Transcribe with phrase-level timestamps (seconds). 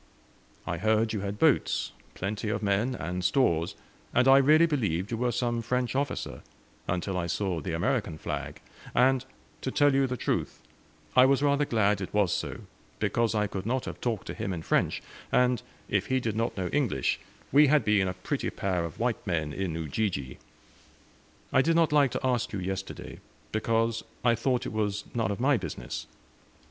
[0.65, 3.75] I heard you had boats, plenty of men, and stores,
[4.15, 6.41] and I really believed you were some French officer,
[6.87, 8.61] until I saw the American flag;
[8.95, 9.23] and,
[9.61, 10.59] to tell you the truth,
[11.15, 12.61] I was rather glad it was so,
[12.97, 16.57] because I could not have talked to him in French; and if he did not
[16.57, 17.19] know English,
[17.51, 20.39] we had been a pretty pair of white men in Ujiji!
[21.53, 23.19] I did not like to ask you yesterday,
[23.51, 26.07] because I thought it was none of my business."